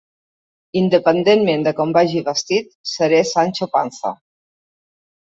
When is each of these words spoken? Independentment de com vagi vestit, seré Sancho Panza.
Independentment 0.79 1.67
de 1.69 1.75
com 1.81 1.95
vagi 1.99 2.23
vestit, 2.31 2.75
seré 2.95 3.23
Sancho 3.37 3.73
Panza. 3.79 4.19